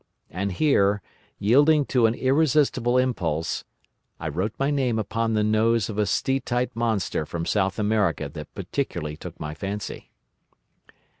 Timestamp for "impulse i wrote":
2.97-4.53